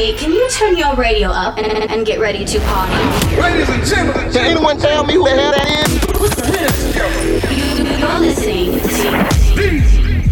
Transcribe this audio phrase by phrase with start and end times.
[0.00, 2.92] me, can you turn your radio up and, and get ready to party?
[3.38, 5.98] Ladies and gentlemen, can anyone tell me who the hell that is?
[6.16, 7.20] Put your hands together.
[7.54, 8.86] You, are listening to
[9.56, 9.68] the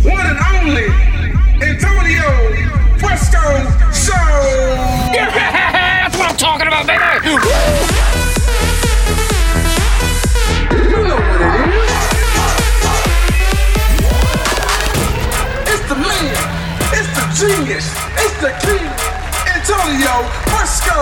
[0.08, 0.88] one and only
[1.60, 2.28] Antonio
[2.96, 3.44] Fresco
[3.92, 4.28] Show.
[5.12, 7.04] Yeah, that's what I'm talking about, baby.
[10.88, 11.92] You know what it is.
[15.68, 16.36] It's the man.
[16.96, 17.86] It's the genius.
[18.16, 19.17] It's the king.
[19.68, 20.94] Antonio Fresco.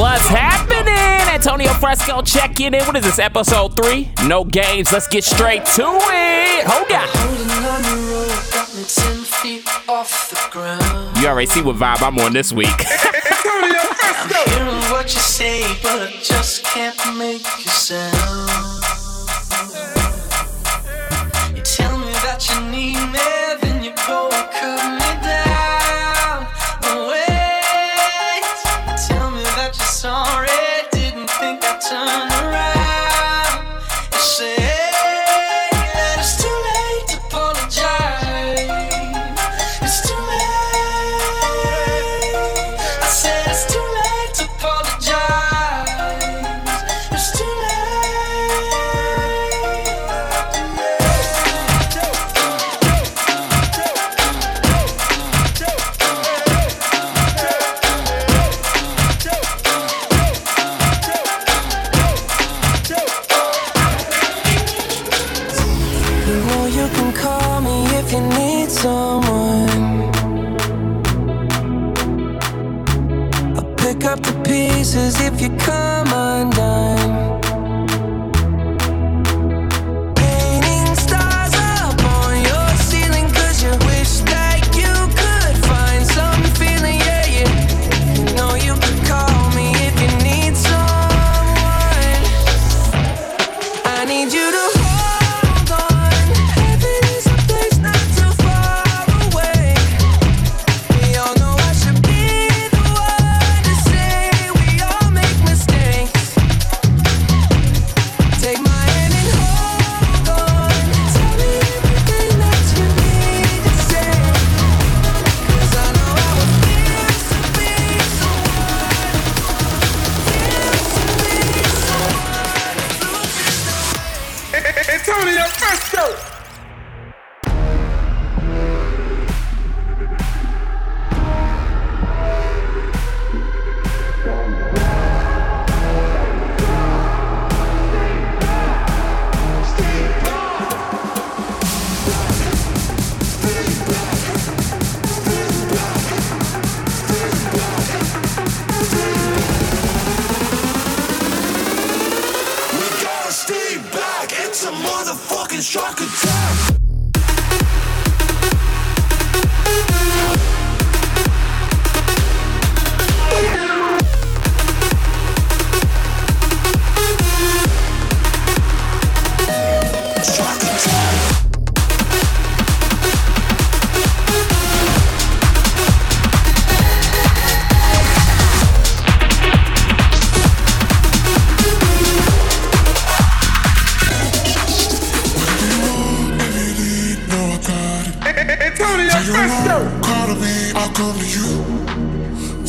[0.00, 1.28] What's happening?
[1.30, 2.82] Antonio Fresco checking in.
[2.84, 4.10] What is this, episode three?
[4.26, 4.90] No games.
[4.90, 6.64] Let's get straight to it.
[6.66, 7.08] Hold on.
[11.20, 12.68] You already see what vibe I'm on this week.
[12.80, 14.40] Antonio Fresco.
[14.40, 18.79] I'm hearing what you say, but I just can't make you sound.
[31.90, 32.29] Think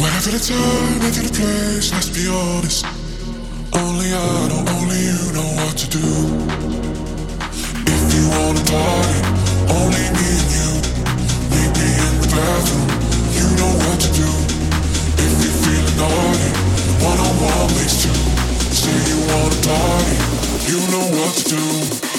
[0.02, 2.86] Whatever the time, whatever the place, let's be honest.
[3.72, 6.02] Only I know, only you know what to do.
[7.86, 9.20] If you wanna party,
[9.70, 10.70] only me and you.
[11.54, 12.90] Meet me in the bathroom,
[13.38, 14.30] you know what to do.
[15.22, 16.50] If you're feeling naughty,
[17.06, 18.18] one on one makes two.
[18.74, 20.18] Say you wanna party,
[20.66, 22.11] you know what to do.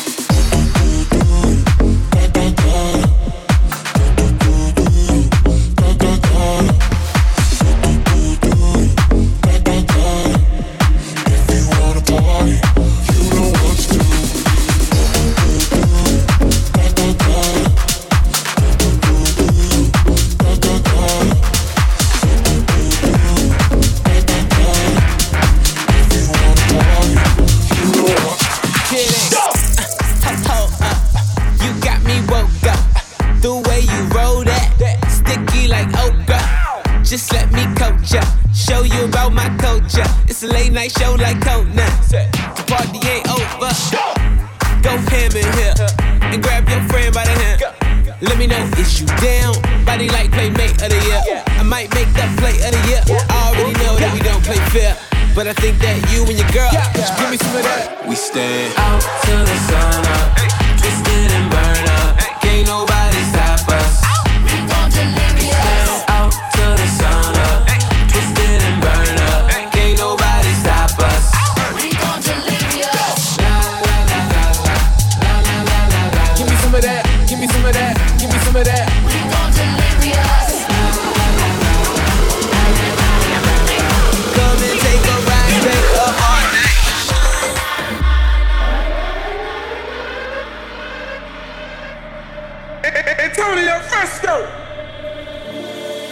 [93.32, 94.44] Antonio Fresco.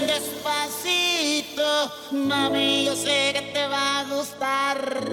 [0.06, 5.04] Despacito, mami, yo sé que te va a gustar.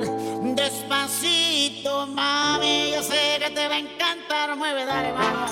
[0.55, 4.55] Despacito, mami, yo sé que te va a encantar.
[4.55, 5.51] Mueve, dale, vamos.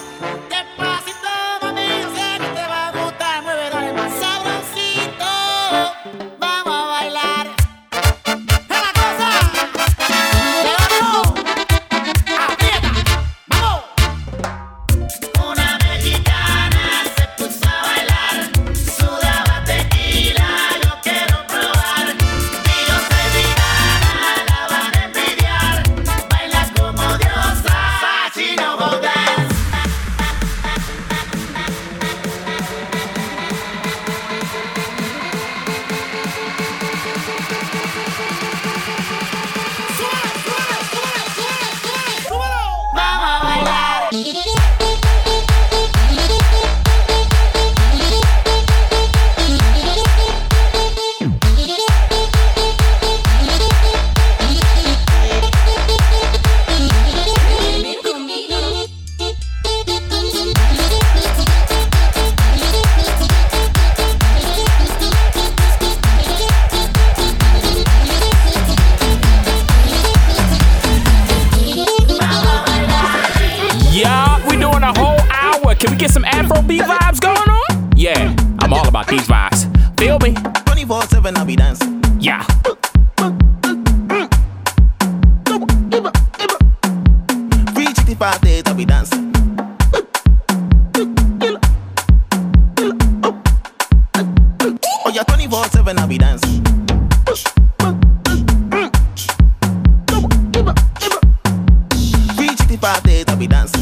[102.85, 103.75] party, that we dance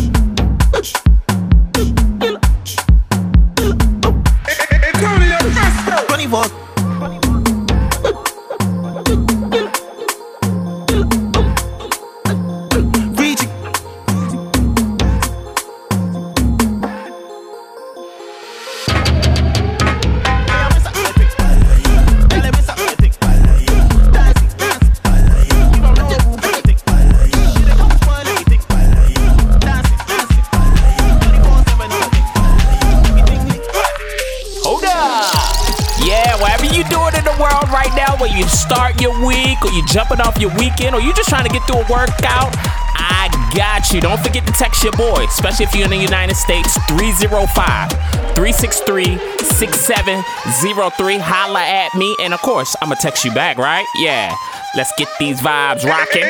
[41.00, 42.54] You just trying to get through a workout,
[42.96, 44.02] I got you.
[44.02, 47.92] Don't forget to text your boy, especially if you're in the United States, 305
[48.36, 51.18] 363 6703.
[51.20, 52.16] Holla at me.
[52.22, 53.86] And of course, I'm going to text you back, right?
[53.98, 54.36] Yeah.
[54.76, 56.24] Let's get these vibes rocking.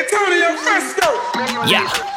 [1.70, 2.13] Yeah.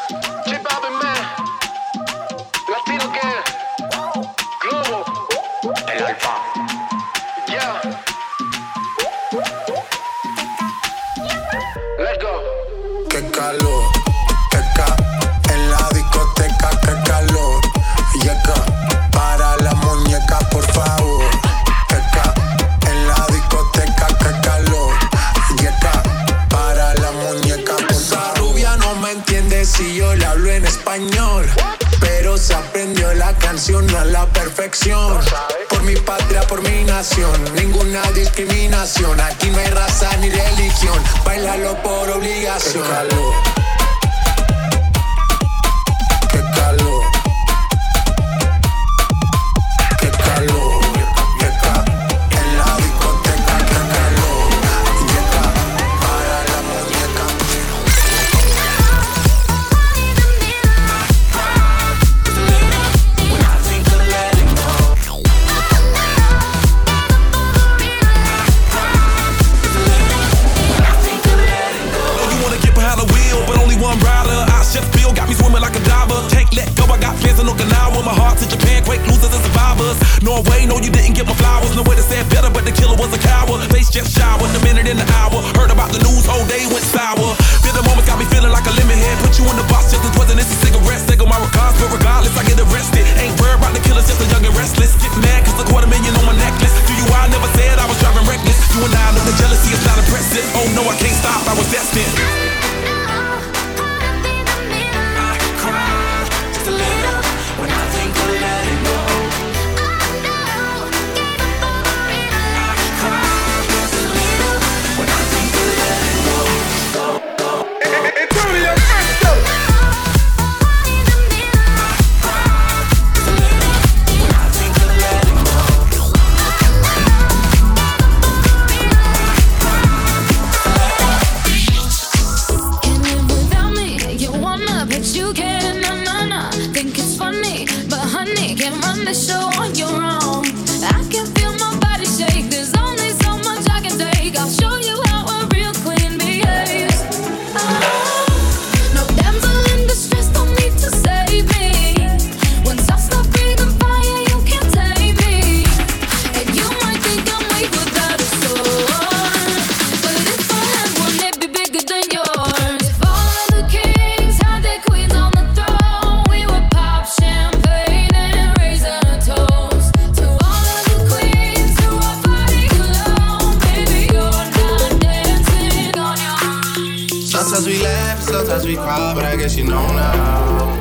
[178.67, 180.75] we cried, but I guess you know now.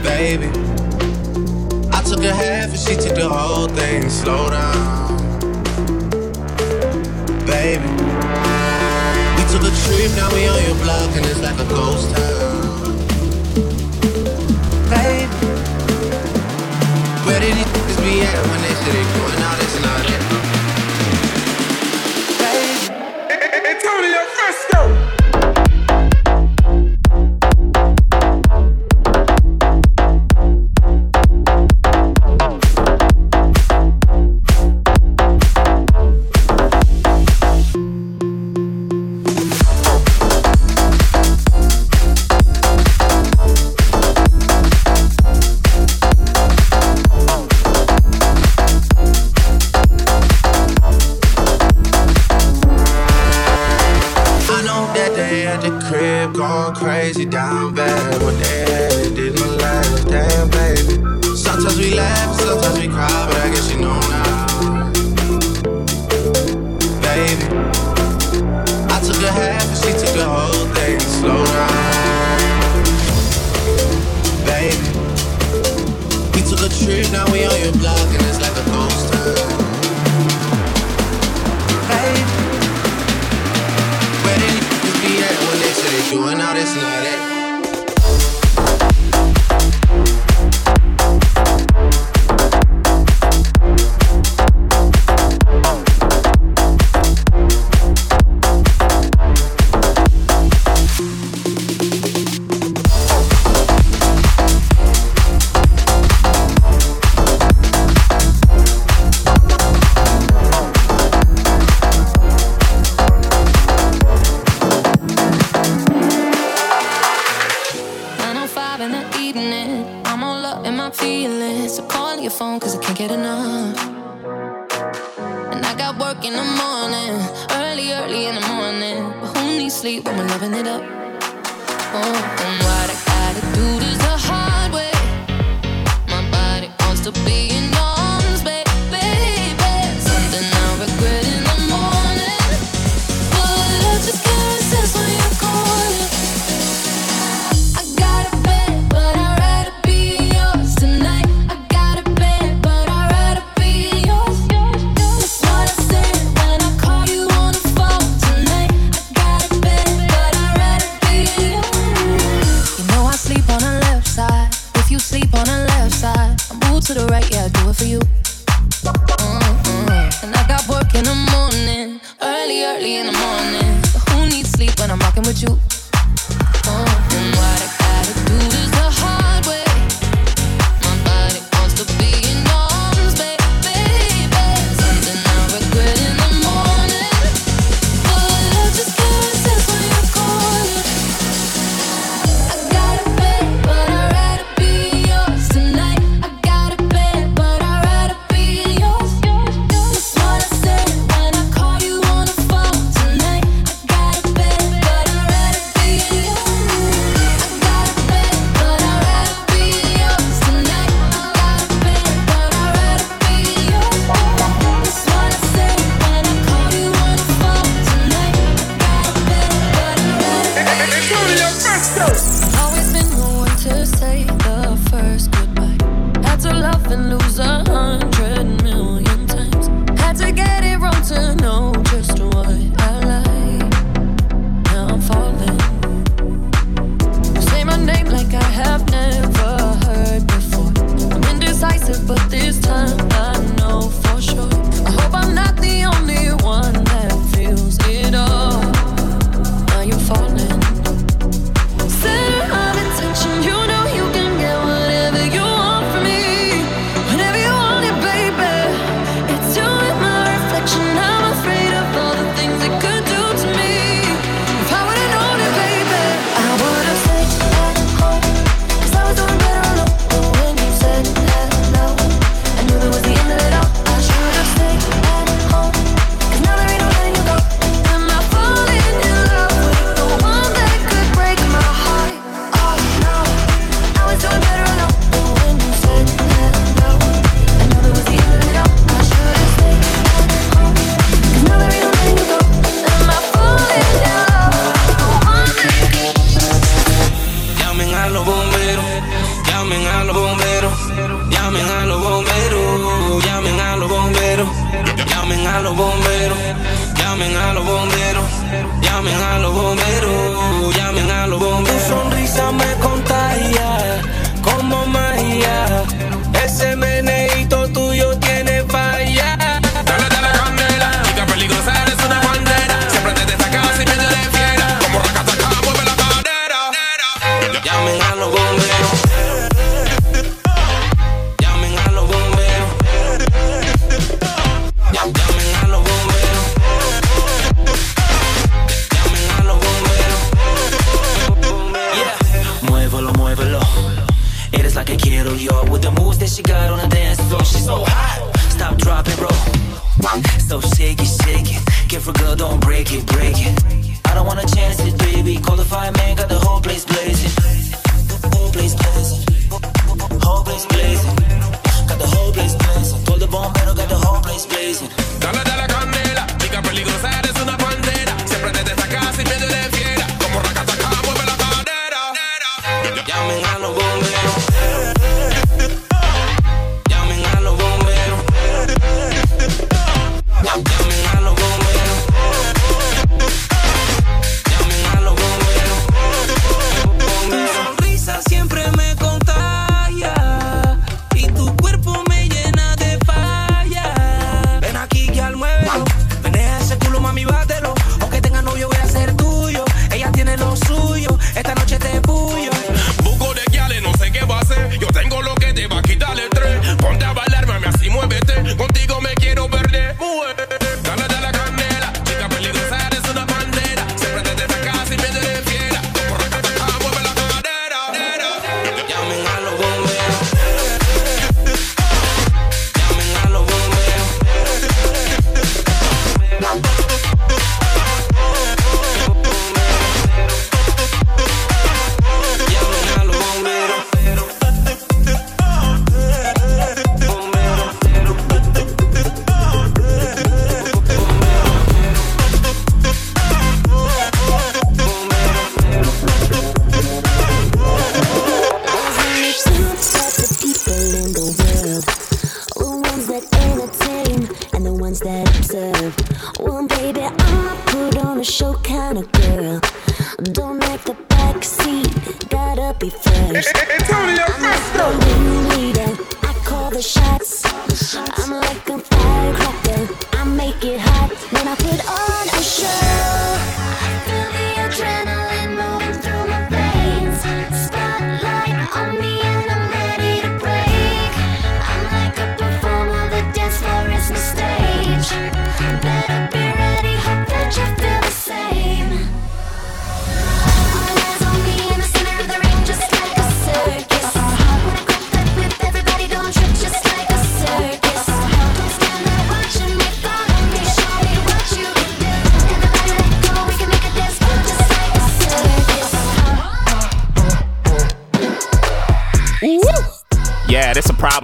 [0.00, 0.46] Baby,
[1.90, 4.08] I took a half and she took the whole thing.
[4.08, 5.18] Slow down,
[7.46, 7.88] baby.
[9.36, 12.96] We took a trip, now we on your block, and it's like a ghost town.
[14.88, 15.46] Baby,
[17.26, 19.58] where did these be at when they said they going out?
[19.60, 19.91] It's not.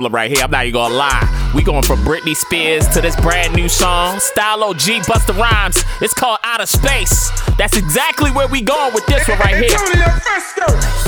[0.08, 0.42] Problem right here.
[0.42, 1.52] I'm not even gonna lie.
[1.54, 5.84] We going from Britney Spears to this brand new song, Stylo G Busta Rhymes.
[6.00, 7.30] It's called Out of Space.
[7.58, 9.68] That's exactly where we going with this one right here.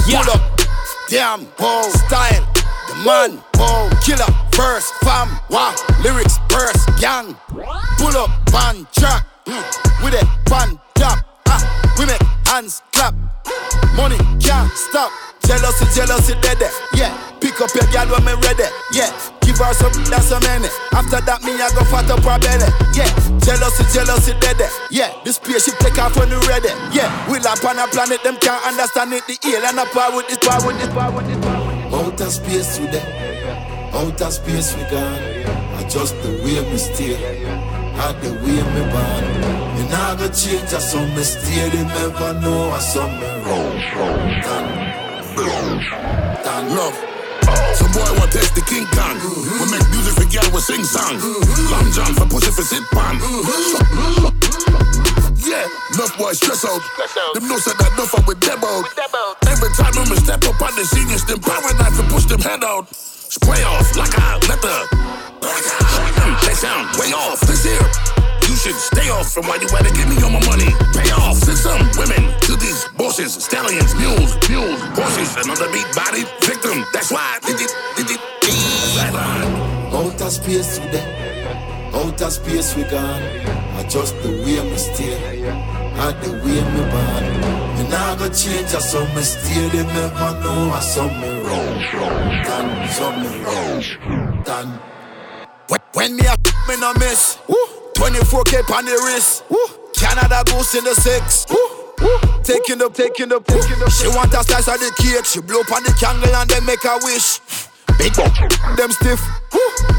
[0.06, 0.22] Yeah.
[0.22, 0.60] Pull up,
[1.08, 2.46] damn, bow, style,
[2.88, 7.34] the man, bow, killer, verse, fam, wah, lyrics, verse, gang.
[7.96, 13.14] Pull up, pan, track, mm, with it, pan, tap, ah, we make hands clap.
[13.96, 15.10] Money can't stop.
[15.46, 16.58] Jealousy, jealousy, dead,
[16.94, 17.29] yeah.
[17.61, 18.64] Up your gal when me ready,
[18.96, 19.12] yeah.
[19.44, 20.73] Give her some, that's a minute.
[20.96, 22.64] After that, me, I go fat up her belly,
[22.96, 23.05] yeah.
[23.37, 24.57] Jealousy, jealousy, dead,
[24.88, 25.12] yeah.
[25.29, 27.12] The spaceship take off when we ready, yeah.
[27.29, 29.29] We land on a planet, them can't understand it.
[29.29, 31.92] The alien a power with this, power with this, power with this, power with this.
[31.92, 33.05] Outer space today,
[33.92, 35.20] outer space we gone.
[35.85, 37.20] Adjust the way me stay,
[38.01, 39.25] had the way me born.
[39.77, 41.68] Me nah go change, I saw me stay.
[41.68, 43.77] They never know I saw me wrong.
[44.49, 44.81] Done.
[46.73, 47.10] Love.
[47.74, 49.16] Some boy want test the King Kong.
[49.18, 51.18] We make music for girl, we sing song.
[51.70, 53.18] Long John for pussy for sit pan.
[55.44, 56.83] Yeah, enough boys stress out.
[57.35, 58.85] Them know said that enough with them out.
[59.46, 62.62] Every time I'm step up on the seniors, them power knife and push them head
[62.64, 62.88] out.
[62.94, 64.78] Spray off like a leather.
[65.42, 67.40] Hmm, they sound way off.
[67.46, 67.87] This here.
[68.50, 70.74] You should stay off from why you better give me all my money.
[70.92, 71.38] Pay off.
[71.38, 76.26] Send some women to these bosses, stallions, mules, mules, horses, another beat body
[76.61, 76.85] victim.
[76.92, 77.38] That's why.
[77.42, 78.20] I Did it, did it,
[79.92, 83.23] Outer space today, outer space we gone.
[83.79, 85.16] Adjust the way me stay,
[85.96, 87.25] had the way me born.
[87.77, 89.68] Me nah go change, I saw me stay.
[89.68, 94.81] They never know I saw me wrong, wrong, done, saw me wrong, done.
[95.68, 96.37] When, when me a
[96.68, 97.38] me no miss,
[97.94, 99.44] 24k on the wrist.
[99.94, 101.46] Canada goose in the six.
[102.42, 103.90] Taking up, taking up, taking up.
[103.92, 105.24] She want a slice of the cake.
[105.24, 107.40] She blow on the candle and then make a wish.
[108.00, 108.32] Big up,
[108.80, 109.20] them stiff.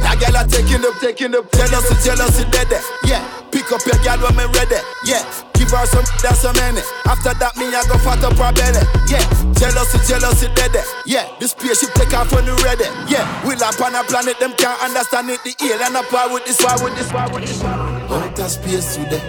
[0.02, 1.46] That girl are taking up, taking up.
[1.54, 2.74] Jealousy, jealousy, dead.
[3.06, 3.22] Yeah,
[3.54, 4.82] pick up your girl when me ready.
[5.06, 5.22] Yeah,
[5.54, 6.88] give her some, that's a minute.
[7.06, 8.82] After that, me I go fat up her belly.
[9.06, 9.22] Yeah,
[9.54, 10.74] jealousy, jealousy, dead.
[11.06, 12.90] Yeah, this spaceship take off when you ready.
[13.06, 15.38] Yeah, we up on a planet, them can't understand it.
[15.46, 17.62] The alien up why with this, why with this, why with this.
[17.62, 19.22] Outer space today,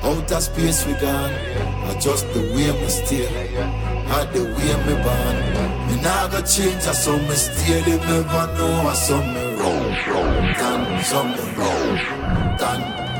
[0.00, 1.71] outer space we gone.
[1.88, 3.26] I just the way me stay.
[4.10, 5.36] had the way me born.
[5.88, 6.86] Me nah go change.
[6.86, 7.80] I saw me stay.
[7.82, 8.88] They never know.
[8.88, 9.90] I saw me roll,
[10.60, 13.11] done, saw me roll, done.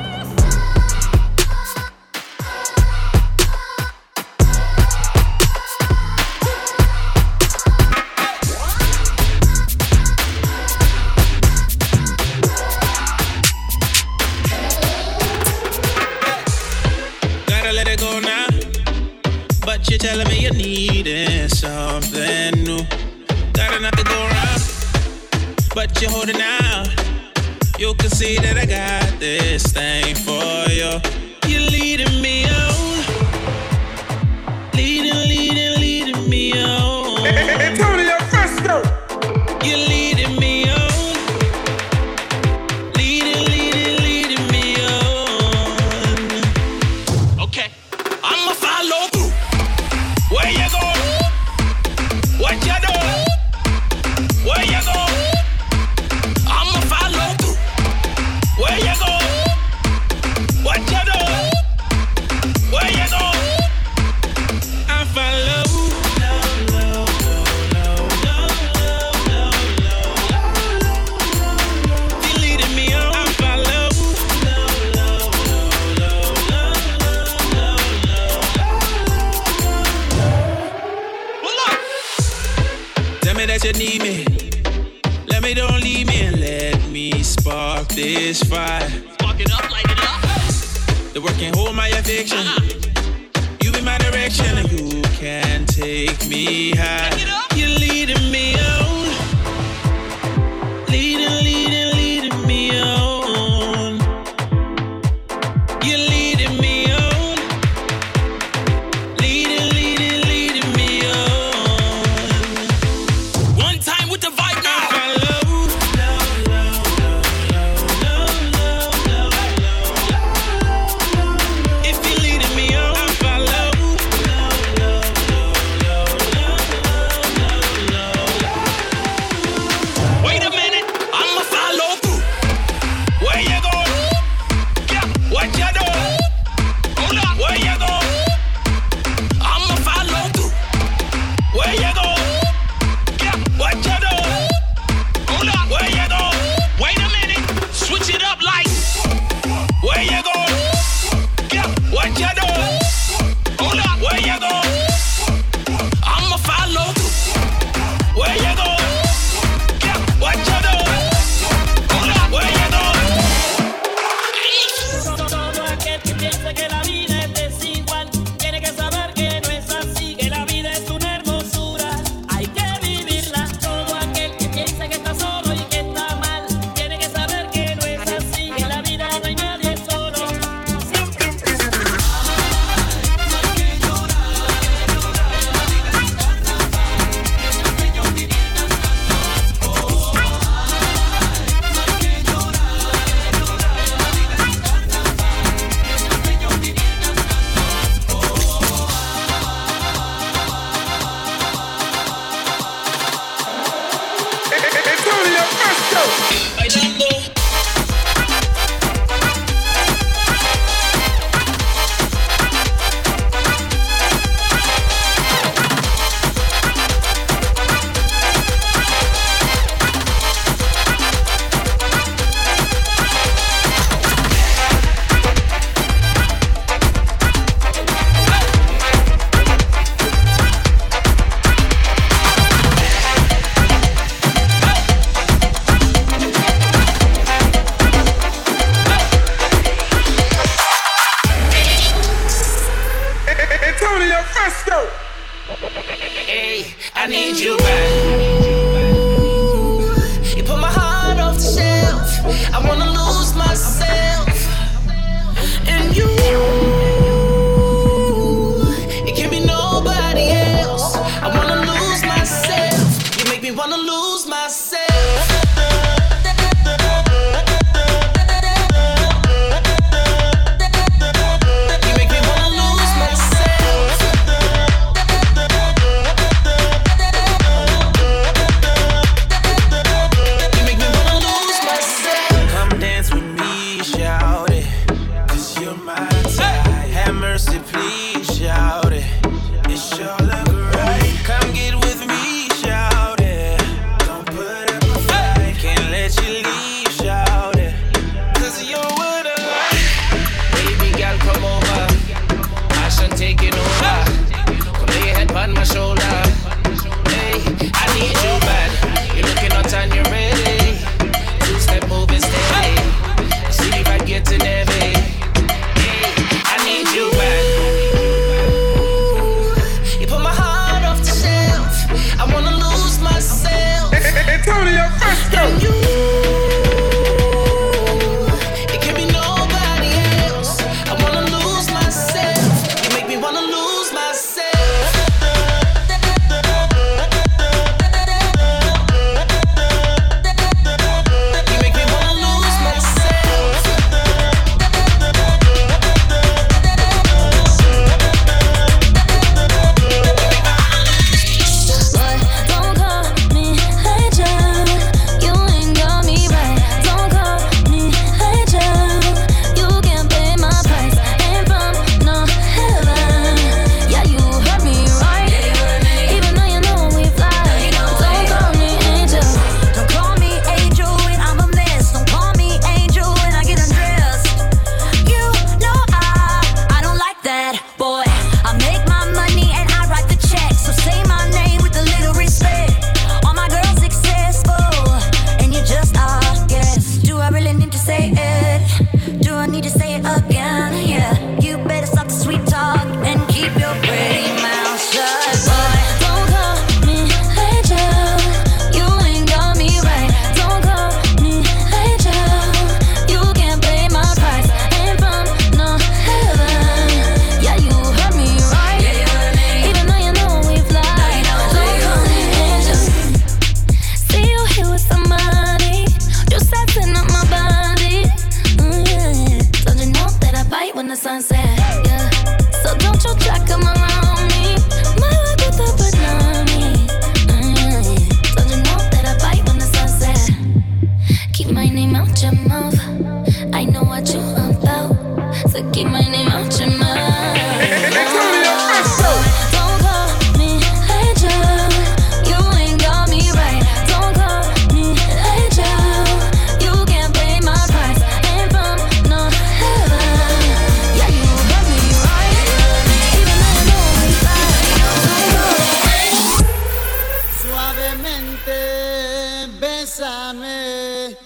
[458.22, 461.16] Suavemente, bésame.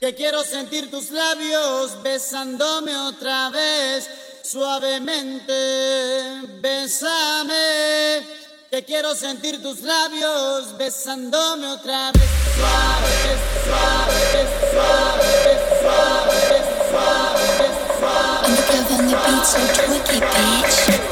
[0.00, 4.08] Que quiero sentir tus labios besándome otra vez.
[4.42, 5.52] Suavemente,
[6.60, 8.24] bésame.
[8.70, 12.24] Que quiero sentir tus labios besándome otra vez.
[12.56, 17.66] Suave, suave, suave, suave, suave,
[18.00, 18.46] suave.
[18.46, 18.96] Undercover
[19.58, 19.90] on
[20.90, 21.05] the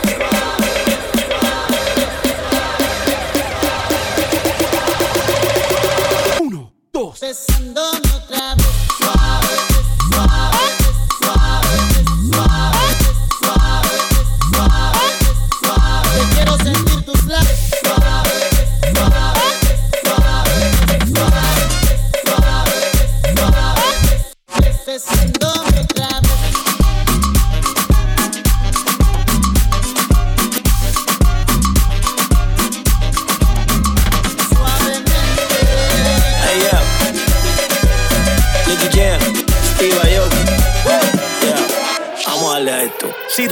[7.24, 7.80] procesando
[8.16, 8.43] otra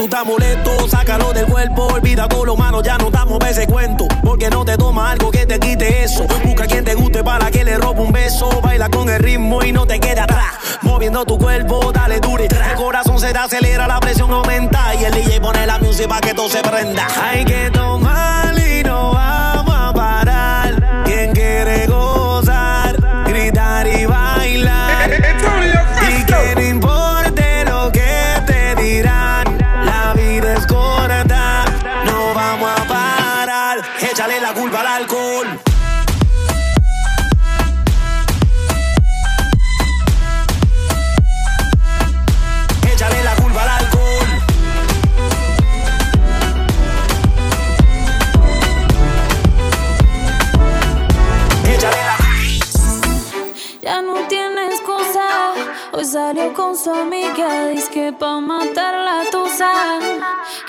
[0.03, 1.87] tú estás molesto, sácalo del cuerpo.
[1.87, 4.09] Olvida con los manos, ya no damos ese cuento.
[4.23, 6.27] Porque no te toma algo que te quite eso.
[6.45, 8.49] Busca quien te guste para que le robe un beso.
[8.63, 10.55] Baila con el ritmo y no te quede atrás.
[10.83, 12.47] Moviendo tu cuerpo, dale dure.
[12.47, 14.93] El corazón se te acelera, la presión aumenta.
[14.97, 17.07] Y el DJ pone la música para que todo se prenda.
[17.23, 18.42] Hay que tomar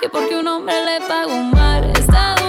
[0.03, 1.89] Que porque un hombre le pagó mal.
[1.91, 2.42] Está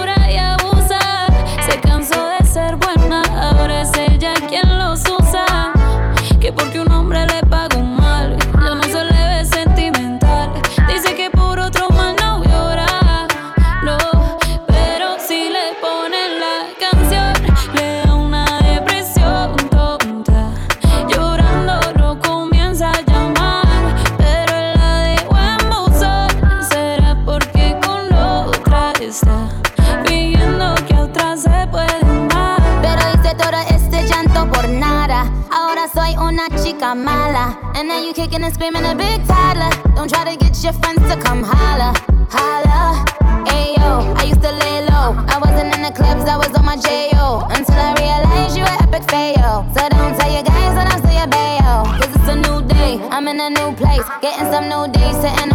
[38.25, 39.69] kicking and screaming a big toddler.
[39.95, 41.93] Don't try to get your friends to come holla.
[42.29, 43.05] Holla.
[43.53, 45.13] Ayo, I used to lay low.
[45.33, 47.45] I wasn't in the clubs, I was on my J.O.
[47.51, 49.65] Until I realized you were epic fail.
[49.75, 51.85] So don't tell your guys that I'm still your bayo.
[51.99, 54.05] Cause it's a new day, I'm in a new place.
[54.21, 55.54] Getting some new days, sitting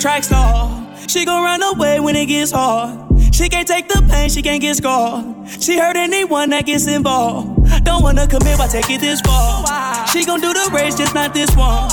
[0.00, 0.86] track star.
[1.08, 2.98] She gon' run away when it gets hard.
[3.34, 5.24] She can't take the pain, she can't get scarred.
[5.60, 7.84] She hurt anyone that gets involved.
[7.84, 10.06] Don't wanna commit, why take it this far?
[10.08, 11.88] She gon' do the race, just not this one.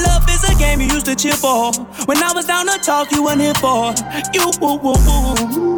[0.00, 1.72] Love is a game you used to cheer for.
[2.06, 3.92] When I was down to talk, you weren't here for.
[4.32, 5.76] You woo woo woo.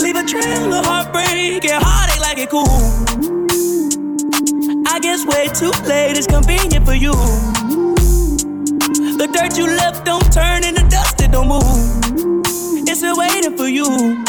[0.00, 2.68] Leave a trail of heartbreak and heartache like it cool.
[4.86, 7.14] I guess way too late is convenient for you.
[9.24, 11.62] The dirt you left don't turn into dust, it don't move.
[12.86, 14.22] It's still waiting for you.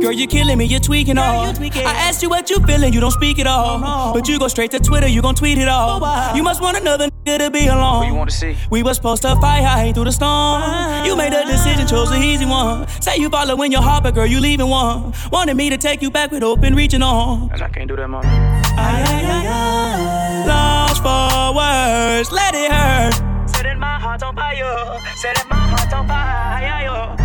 [0.00, 1.44] Girl, you're killing me, you're tweaking all.
[1.44, 4.12] I asked you what you feeling, you don't speak at all.
[4.12, 6.00] But you go straight to Twitter, you gon' tweet it all.
[6.34, 8.00] You must want another good to be alone.
[8.00, 8.56] What you want to see?
[8.68, 11.04] We was supposed to fight high through the storm.
[11.06, 12.88] You made a decision, chose the easy one.
[13.00, 15.12] Say you following your heart, but girl, you leaving one.
[15.30, 17.48] Wanted me to take you back with open reaching on.
[17.52, 18.24] And I can't do that, mom.
[18.24, 20.46] Ay, ay, ay, ay.
[20.48, 23.35] Lost for words, let it hurt.
[24.16, 25.00] Heart on fire.
[25.16, 27.16] Setting my heart on fire.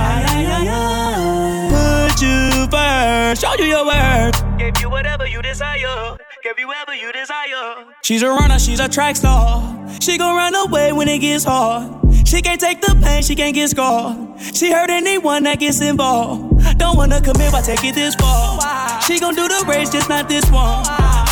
[0.00, 2.08] Ay, ay, ay, ay.
[2.08, 4.58] Put you first, show you your worth.
[4.58, 6.16] Gave you whatever you desire.
[6.42, 7.86] Give you whatever you desire.
[8.02, 9.62] She's a runner, she's a track star.
[10.00, 12.00] She gon' run away when it gets hard.
[12.26, 14.16] She can't take the pain, she can't get scarred.
[14.40, 16.76] She hurt anyone that gets involved.
[16.76, 18.58] Don't wanna commit, why take it this far?
[19.02, 20.82] She gon' do the race, just not this one.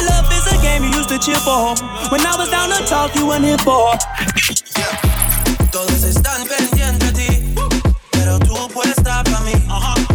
[0.07, 1.75] Love is a game you used to cheer for.
[2.13, 3.95] When I was down to talk, you weren't here for.
[5.71, 7.55] Todos están pendientes de ti,
[8.11, 9.53] pero tú puesta para mí.
[9.69, 10.10] Haciendo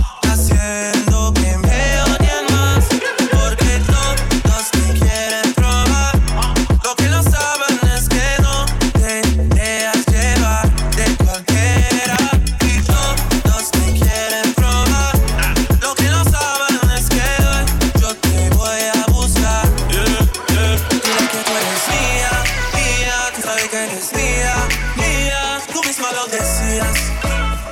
[24.55, 25.61] mía, mía.
[25.71, 26.87] Tú misma lo decías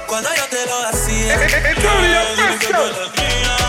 [0.08, 1.36] cuando yo te lo hacía.
[1.36, 3.63] Eh, eh, eh,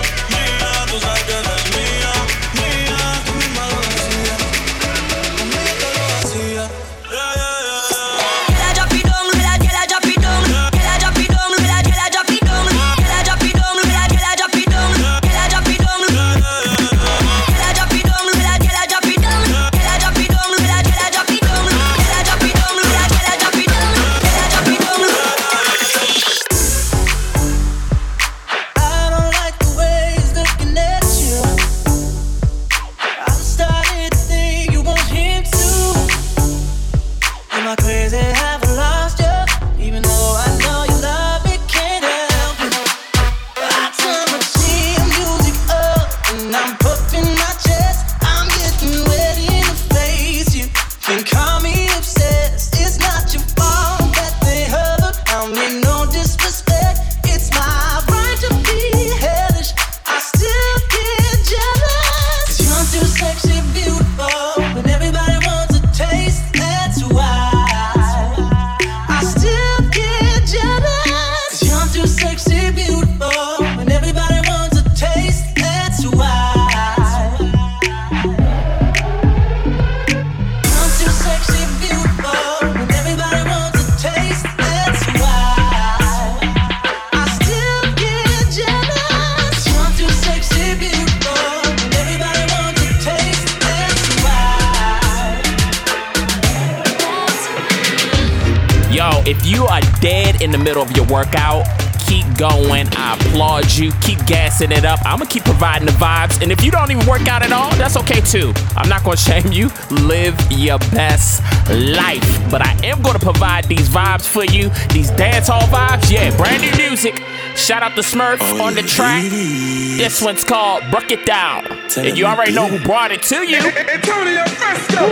[107.25, 108.53] you don't even work out at all, that's okay too.
[108.77, 109.71] I'm not gonna shame you.
[109.91, 112.51] Live your best life.
[112.51, 114.71] But I am gonna provide these vibes for you.
[114.93, 116.11] These dance hall vibes.
[116.11, 117.23] Yeah, brand new music.
[117.57, 119.23] Shout out to Smurf on the track.
[119.31, 121.67] This one's called Bruck It Down.
[121.97, 123.59] And you already know who brought it to you.
[123.95, 125.07] Antonio Fresco.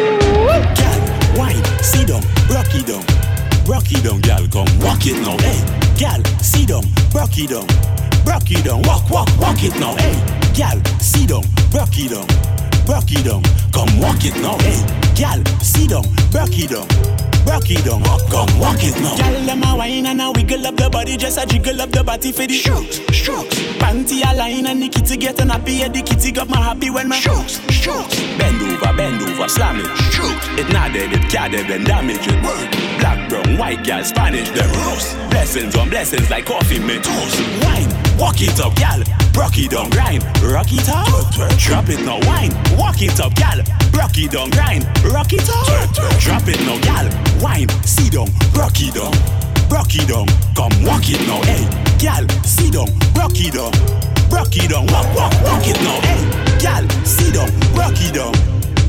[0.74, 3.04] Gal, wine, sit down, rock it down.
[3.64, 5.38] Rock it down, gal, come walk it now.
[5.38, 5.62] Hey,
[5.96, 6.82] gal, sit down,
[7.14, 7.66] rock it down.
[8.26, 9.94] Rock it down, walk, walk, walk it now.
[9.94, 11.42] Hey, gal, sit down,
[11.72, 12.26] rock it down.
[12.88, 14.56] Rock it down, come walk it now.
[14.66, 14.74] Eh?
[14.74, 16.02] Hey, gal, sit down,
[16.34, 16.86] rock it down.
[17.46, 19.16] Rock it down, walk, come walk it now.
[19.16, 22.02] Gal, them a wine and a wiggle up the body, just a jiggle up the
[22.02, 23.58] body for the strokes, strokes.
[23.78, 27.08] Panty a line and the kitty getting happy, yeah, the kitty got my happy when
[27.08, 28.18] my strokes, strokes.
[28.38, 30.46] Bend over, bend over, slam it, strokes.
[30.58, 32.42] It not dead, it can't dead, then damage it.
[32.42, 32.68] Word.
[32.98, 35.16] Black, brown, white, gal, Spanish, them roast.
[35.30, 37.38] Blessings on blessings like coffee, me toast.
[37.64, 39.00] Wine, walk it up, gal.
[39.34, 41.08] Rock it down, grind, rock it up.
[41.58, 43.58] Drop it now, wine, walk it up, gal.
[43.94, 45.92] Rock it down, grind, rock it up.
[46.20, 47.06] Drop it now, gal.
[47.40, 49.12] Wine, sit down, rock it down.
[49.70, 51.64] Rock it down, come walk it now, hey.
[51.98, 53.72] Gal, sit down, rock it down.
[54.30, 56.22] Rock it down, walk, walk, walk it now, hey.
[56.60, 58.32] Gal, sit down, rock it down.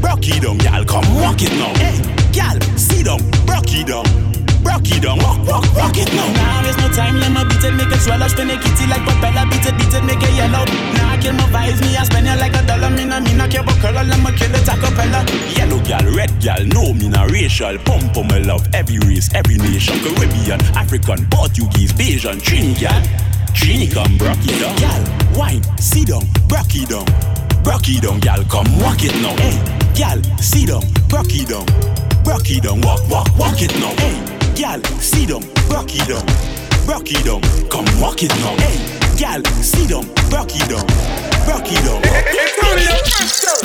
[0.01, 1.99] Rock it down, gal, come walk it now, hey.
[2.31, 4.32] Gal, sit down, rock it down.
[4.63, 6.27] Rock it down, walk, walk, rock it now.
[6.33, 8.87] Now there's no time, let me beat it, make it swell up, spin it, kitty
[8.87, 10.63] like propeller, beat it, beat it, make it yellow.
[10.95, 13.33] Now I kill my vibes, me I spend it like a dollar, me nah, me
[13.35, 15.21] nah care about color, let me kill it a cappella.
[15.55, 19.57] Yellow gal, red gal, no me nah racial, pump on my love, every race, every
[19.57, 23.01] nation, Caribbean, African, Portuguese, Asian, Trini gal.
[23.53, 24.75] Trini come, brock it down.
[24.79, 25.03] Gal,
[25.37, 27.05] wine, sit down, brock it down.
[27.63, 29.35] Brock it down, gal, come walk it now.
[29.37, 29.55] Hey,
[29.93, 31.65] gal, sit down, brock it down.
[32.25, 33.93] Rock it down, walk, walk, walk it now.
[33.99, 36.25] Hey, gal, sit down, rock it down,
[36.87, 37.41] rock it down.
[37.69, 38.55] Come walk it now.
[38.57, 38.77] Hey,
[39.17, 40.85] gal, sit down, rock it down,
[41.47, 42.01] rock it down.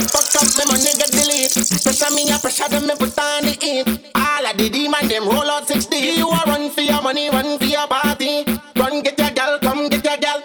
[0.09, 1.53] Fuck up me money get delete.
[1.83, 3.87] Pressure me a pressure them me put on the heat.
[4.15, 5.97] All of the demon them roll out 60.
[5.97, 8.45] You a run for your money, run for your party.
[8.77, 10.43] Run get your gal, come get your gal.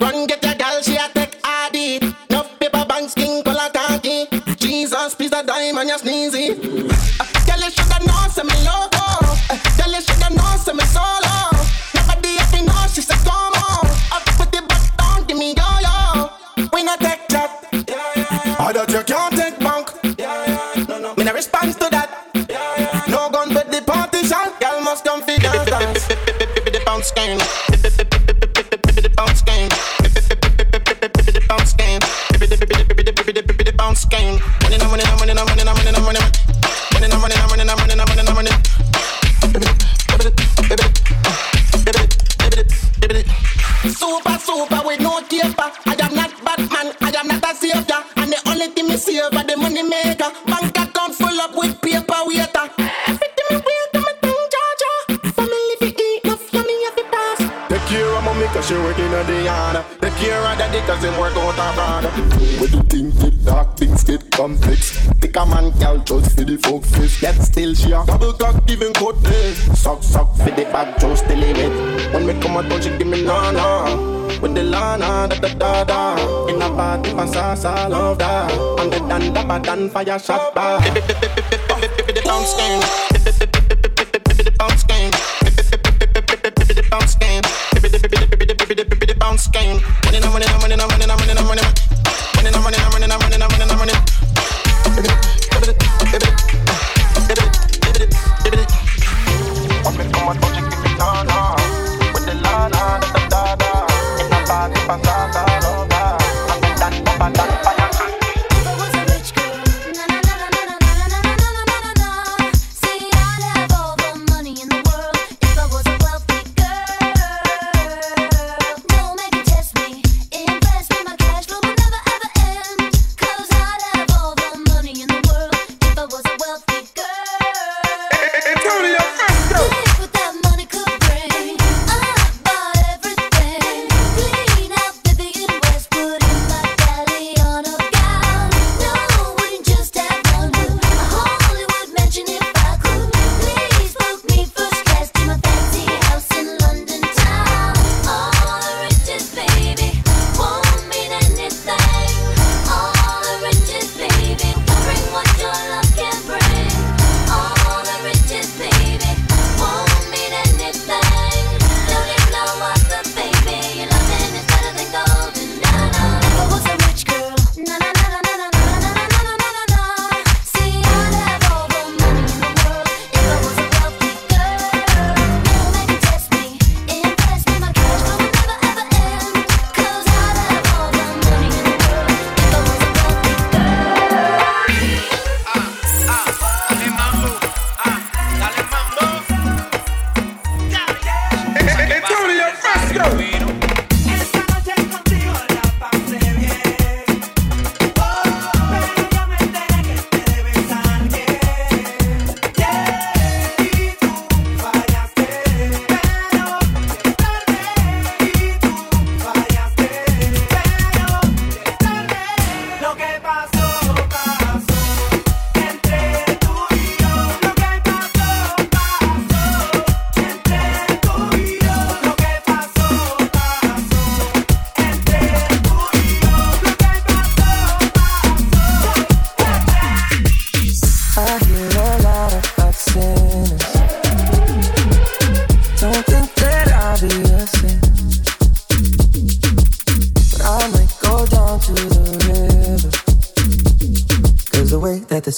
[0.00, 2.14] Run get your gal, she a take ID.
[2.30, 4.26] No paper bank skin color khaki.
[4.56, 6.81] Jesus, please a dime and you sneezy.
[67.72, 71.42] Yet still she a double cock giving day Suck suck for the bag just till
[71.42, 73.96] it wet When me come out she give me nana
[74.42, 78.92] With the lana da da da da In a party for salsa love that And
[78.92, 80.80] the dan da ba dan fire shot bar
[82.26, 83.01] Bounce game.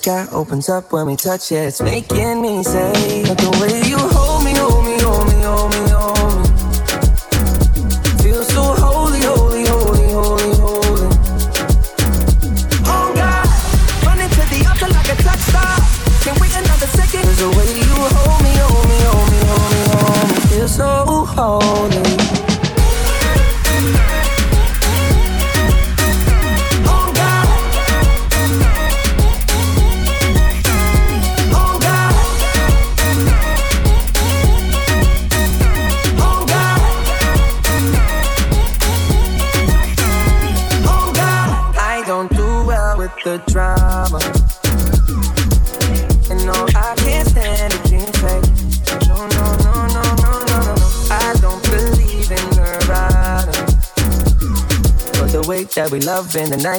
[0.04, 3.96] Sky opens up when we touch it, it's making me say, But the way you
[3.96, 4.33] hold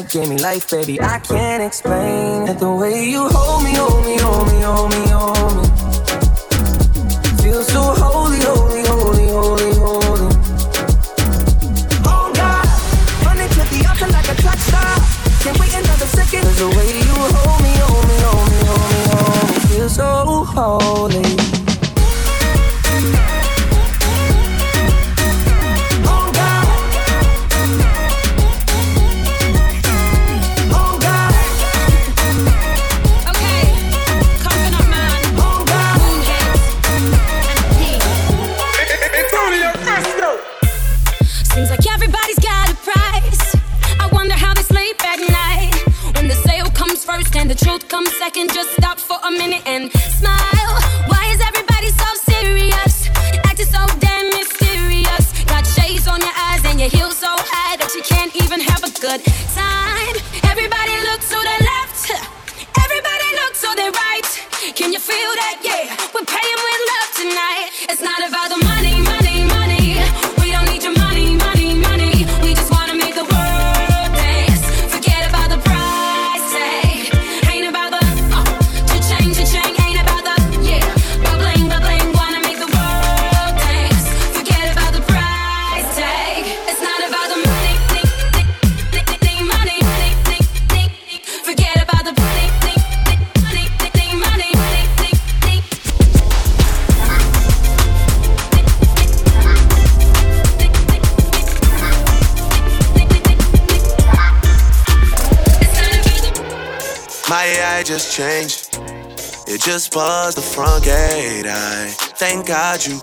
[0.06, 1.02] night gave me life, baby.
[1.02, 2.60] I can't explain it.
[2.60, 5.65] The way you hold me, hold me, hold me, hold me, hold me.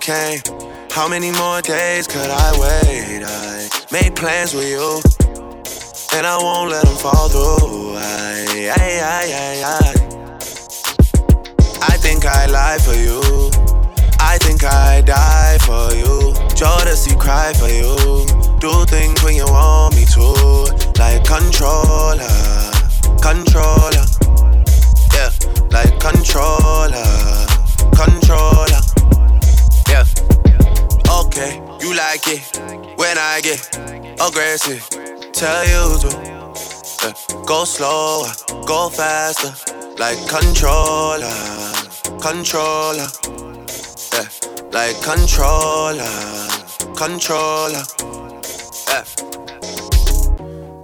[0.02, 0.40] Came.
[0.90, 2.81] How many more days could I wait?
[34.28, 34.88] Aggressive.
[35.32, 37.12] Tell you to yeah.
[37.46, 38.30] go slower,
[38.66, 39.52] go faster,
[39.98, 41.32] like controller,
[42.20, 43.08] controller.
[44.12, 44.28] Yeah,
[44.70, 46.06] like controller,
[46.96, 47.82] controller.
[48.88, 49.31] Yeah.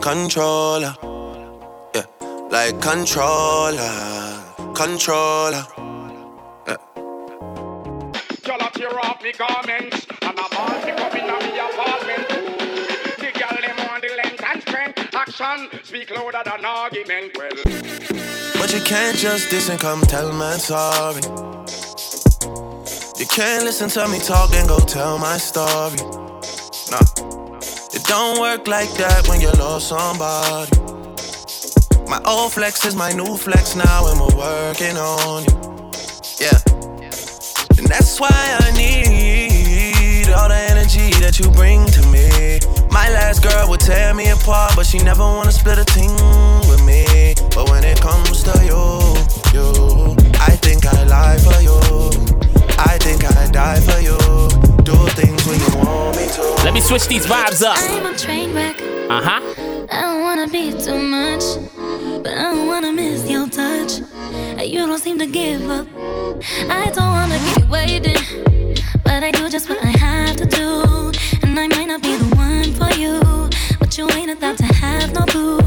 [0.00, 0.94] controller.
[1.94, 2.04] Yeah,
[2.50, 4.42] like controller,
[4.74, 5.64] controller.
[8.44, 12.28] Girl, I tear off me garments and a ball pick up in me apartment.
[13.18, 15.14] The girl them want the length and strength.
[15.14, 17.36] Action speak louder than argument.
[17.36, 17.50] Well,
[18.54, 21.22] But you can't just diss and come tell man sorry.
[23.18, 25.98] You can't listen to me talk and go tell my story.
[26.90, 27.37] Nah,
[28.08, 30.72] don't work like that when you lost somebody.
[32.08, 35.56] My old flex is my new flex now, and we're working on you.
[36.40, 36.58] Yeah,
[37.76, 42.60] and that's why I need all the energy that you bring to me.
[42.90, 46.12] My last girl would tear me apart, but she never wanna split a thing
[46.66, 47.34] with me.
[47.54, 48.84] But when it comes to you,
[49.52, 51.76] you, I think I lie for you.
[52.78, 54.67] I think I die for you.
[54.88, 56.42] Do things when you want me to.
[56.64, 57.76] Let me switch these vibes up.
[57.76, 58.80] I'm a train wreck.
[59.10, 59.40] Uh huh.
[59.90, 61.44] I don't wanna be too much,
[62.22, 64.00] but I don't wanna miss your touch.
[64.64, 65.86] You don't seem to give up.
[66.70, 68.16] I don't wanna keep waiting,
[69.04, 71.12] but I do just what I have to do.
[71.42, 73.20] And I might not be the one for you,
[73.78, 75.57] but you ain't about to have no boo.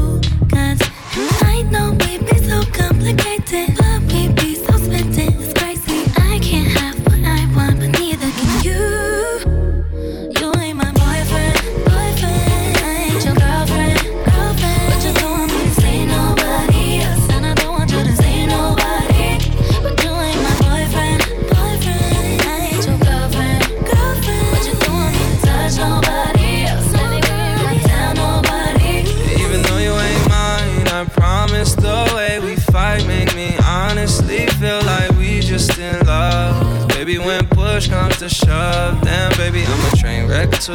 [40.46, 40.72] back to.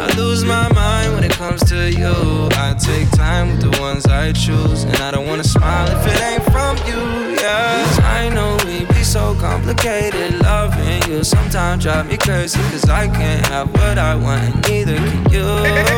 [0.00, 2.48] I lose my mind when it comes to you.
[2.52, 6.22] I take time with the ones I choose, and I don't wanna smile if it
[6.22, 7.36] ain't from you.
[7.40, 10.40] Yeah, I know we be so complicated.
[10.42, 14.96] Loving you sometimes drive me crazy, cause I can't have what I want, and neither
[14.96, 15.48] can you.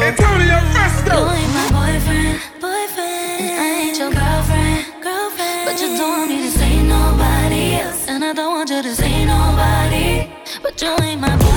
[0.08, 1.16] Antonio Fresco!
[1.16, 3.40] You ain't my boyfriend, boyfriend.
[3.44, 5.62] And I ain't your girlfriend, girlfriend.
[5.66, 9.24] But you don't need to say nobody else, and I don't want you to say
[9.24, 10.30] nobody.
[10.62, 11.49] But you ain't my.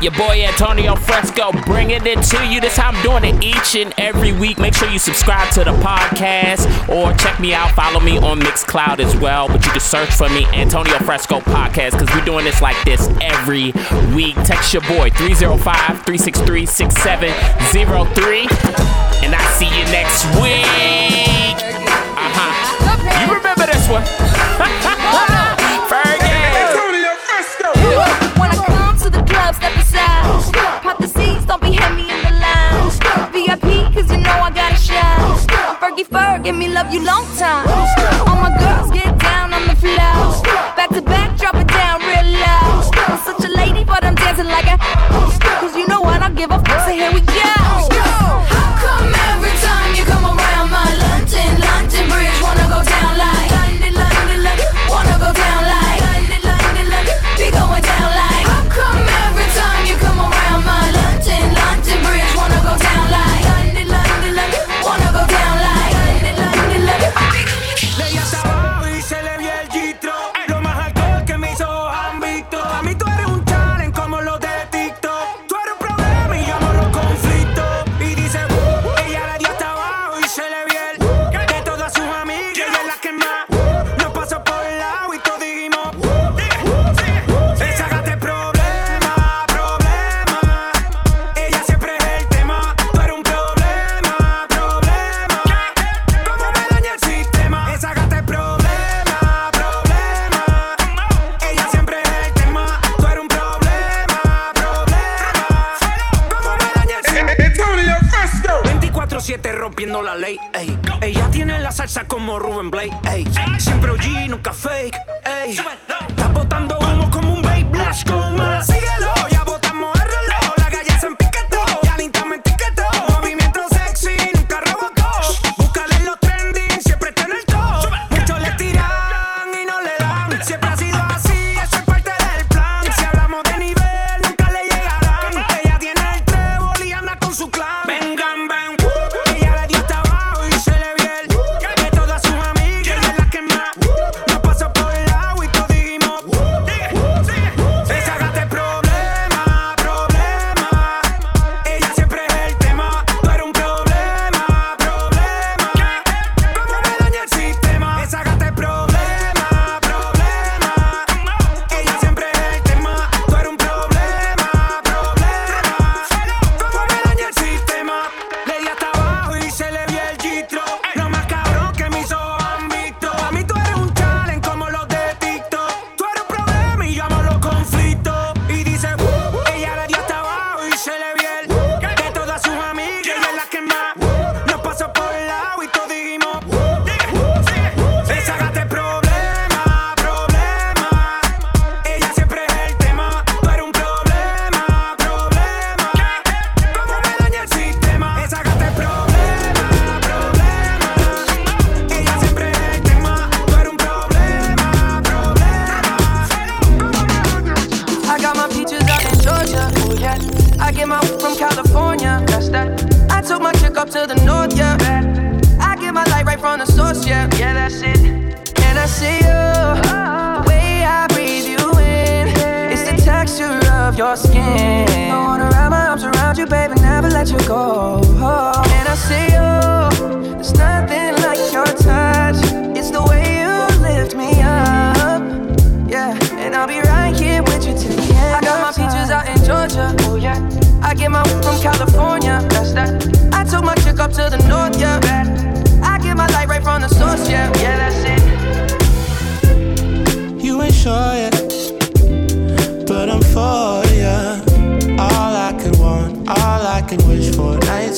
[0.00, 2.58] Your boy Antonio Fresco bringing it to you.
[2.58, 4.58] This how I'm doing it each and every week.
[4.58, 7.70] Make sure you subscribe to the podcast or check me out.
[7.72, 9.46] Follow me on Mixcloud as well.
[9.48, 13.08] But you can search for me, Antonio Fresco Podcast, because we're doing this like this
[13.20, 13.72] every
[14.14, 14.36] week.
[14.44, 18.40] Text your boy 305 363 6703.
[19.22, 21.60] And I see you next week.
[22.16, 23.26] Uh huh.
[23.26, 24.29] You remember this one.
[36.10, 37.66] fur, give me love you long time.
[38.26, 40.42] All my girls get down on the floor.
[40.76, 42.90] Back to back, drop it down real loud.
[43.08, 44.76] I'm such a lady, but I'm dancing like a.
[45.60, 47.39] Cause you know what, I don't give a fuck, so here we go.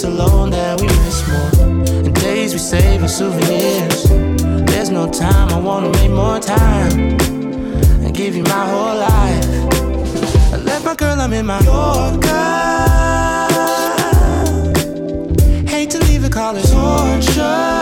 [0.05, 2.12] Alone that we miss more.
[2.12, 4.09] Days we save as souvenirs.
[4.70, 7.18] There's no time, I wanna make more time.
[8.05, 9.48] And give you my whole life.
[10.53, 12.28] I left my girl, I'm in my Yorker.
[15.68, 17.81] Hate to leave call it torture.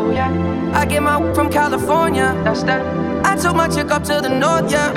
[0.21, 0.79] Yeah.
[0.79, 2.27] I get my from California.
[2.43, 2.81] That's that.
[3.25, 4.71] I took my chick up to the north.
[4.71, 4.93] Yeah.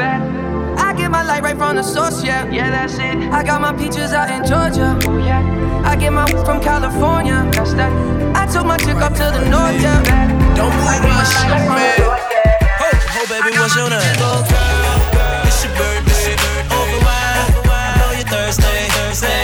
[0.77, 2.23] I get my light right from the source.
[2.23, 2.51] Yeah.
[2.51, 3.17] Yeah, that's it.
[3.33, 4.99] I got my peaches out in Georgia.
[5.09, 5.91] Oh yeah.
[5.91, 7.49] I get my from California.
[7.53, 7.93] That's that.
[8.37, 9.81] I took my chick up to the north.
[9.81, 10.03] Yeah.
[10.59, 11.97] Don't move my shit, man.
[12.81, 14.01] Ho, ho, baby, what's your name?
[15.49, 16.37] It's your birthday.
[16.77, 17.65] Over wine.
[17.73, 18.75] I know you're thirsty.
[19.15, 19.44] Say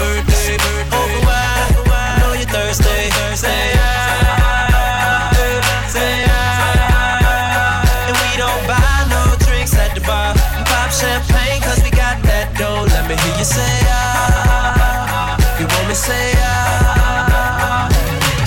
[0.00, 0.56] Your birthday.
[0.96, 1.28] Over.
[1.92, 3.10] I know you're thirsty.
[3.36, 3.76] Say.
[5.88, 6.24] Say.
[8.08, 10.34] And we don't buy no drinks at the bar.
[10.64, 12.84] Pop champagne 'cause we got that dough.
[12.88, 15.36] Let me hear you say ah.
[15.58, 17.88] You want me say ah.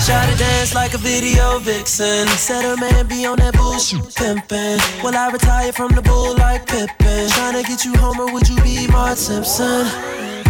[0.04, 2.26] Shot to dance like a video vixen.
[2.36, 4.80] Said her man be on that bullshit pimpin'.
[5.04, 7.28] Will I retire from the bull like Pippen?
[7.28, 9.86] Tryna get you home or would you be Mark Simpson?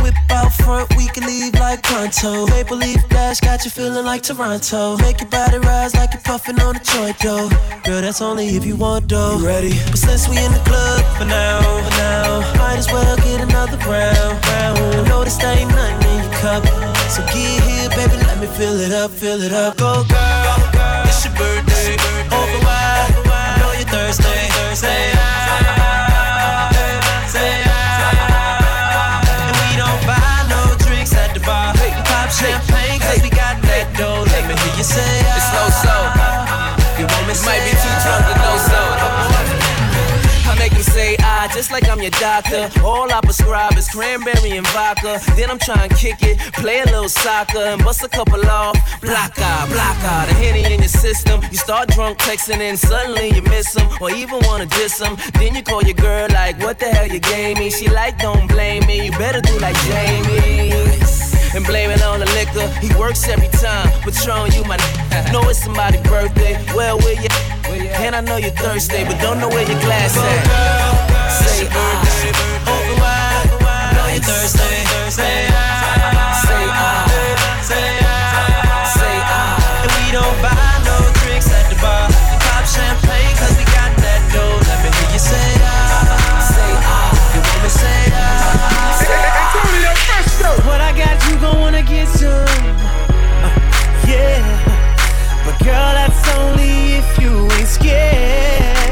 [0.05, 2.47] Whip out front, we can leave like pronto.
[2.49, 4.99] Maple leaf dash got you feeling like Toronto.
[4.99, 7.49] Make your body rise like you're puffing on a joint though.
[7.85, 9.39] Girl, that's only if you want dough.
[9.39, 9.71] You ready?
[9.89, 13.79] But since we in the club for now, for now, might as well get another
[13.89, 14.79] round, round.
[14.79, 16.63] I know this ain't nothing in your cup,
[17.09, 19.79] so get here, baby, let me fill it up, fill it up.
[19.79, 21.97] Go girl, it's your birthday,
[22.29, 23.09] over wide.
[23.25, 25.14] I know you're thirsty, say
[34.85, 35.24] say
[41.55, 42.69] just like I'm your doctor.
[42.83, 45.21] All I prescribe is cranberry and vodka.
[45.37, 48.77] Then I'm trying to kick it, play a little soccer, and bust a couple off.
[49.01, 51.41] Block out, block out, the henny in your system.
[51.51, 55.17] You start drunk texting, and suddenly you miss him, or even wanna diss him.
[55.35, 57.71] Then you call your girl like, what the hell you gave me?
[57.71, 59.07] She like, don't blame me.
[59.07, 60.73] You better do like Jamie
[61.55, 62.67] and blame it on the liquor.
[62.85, 64.77] He works every time, Patron, you my
[65.33, 66.55] know it's somebody's birthday.
[66.75, 67.29] Well, where you?
[68.03, 71.04] And I know you're thirsty, but don't know where your glass at.
[71.35, 73.51] Say ah, over wide.
[73.95, 74.23] Know you're.
[74.47, 79.83] Say ah, say ah, say ah, say ah.
[79.83, 80.55] And we don't buy
[80.87, 82.09] no drinks at the bar.
[82.45, 84.59] Pop champagne 'cause we got that dough.
[84.69, 87.11] Let me hear you say ah, say ah.
[87.35, 88.25] You want me say ah,
[89.03, 90.67] say ah.
[90.69, 92.47] What I got, you gon' wanna get some.
[93.45, 93.51] Uh,
[94.07, 94.43] yeah.
[95.45, 98.84] But girl, that's only if you ain't scared.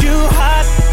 [0.00, 0.85] You hot.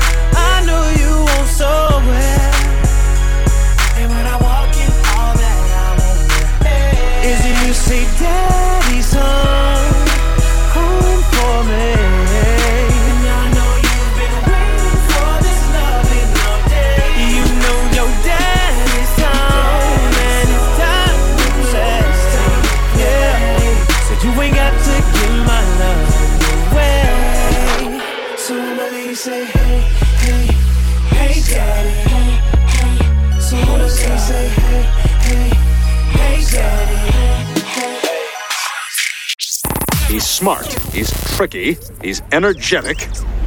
[40.33, 40.65] Smart.
[40.91, 41.77] He's tricky.
[42.01, 43.01] He's energetic.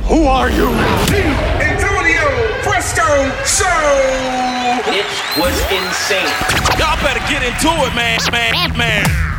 [0.06, 0.68] Who are you?
[1.58, 2.28] Antonio
[2.62, 3.02] Fresco
[3.44, 3.66] Show.
[4.94, 5.06] It
[5.36, 6.30] was insane.
[6.78, 9.35] Y'all better get into it, man, man, man.